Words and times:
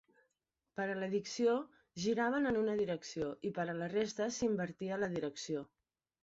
Per 0.77 0.85
a 0.93 0.93
l'addició 1.01 1.53
giraven 2.05 2.51
en 2.53 2.57
una 2.61 2.77
direcció 2.79 3.29
i 3.51 3.53
per 3.59 3.67
a 3.67 3.77
la 3.83 3.91
resta 3.93 4.29
s'invertia 4.39 4.99
la 5.05 5.13
direcció. 5.15 5.65